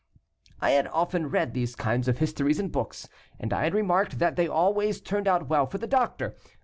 [0.61, 3.07] "I had often read these kinds of histories in books,
[3.39, 6.35] and I had remarked that they always turned out well for the doctor.